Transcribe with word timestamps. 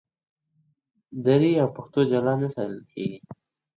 دري 1.25 1.51
او 1.61 1.67
پښتو 1.75 1.99
جلا 2.11 2.33
نه 2.41 2.47
ساتل 2.55 2.81
کېږي. 2.91 3.17